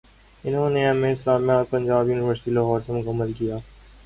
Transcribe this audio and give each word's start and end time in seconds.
انہوں 0.43 0.69
نے 0.69 0.81
M 0.85 1.03
A 1.03 1.11
اسلامیات 1.11 1.69
پنجاب 1.69 2.03
یونیورسٹی 2.09 2.51
لاہور 2.51 2.79
سے 2.85 2.91
مکمل 2.93 3.31
کیا 3.33 3.55